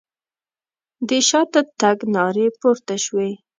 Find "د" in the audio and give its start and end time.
1.07-1.09